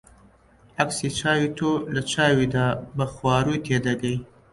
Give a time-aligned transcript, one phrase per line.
[0.77, 2.67] عەکسی چاوی تۆ لە چاویدا
[2.97, 4.17] بە خواری تێدەگەی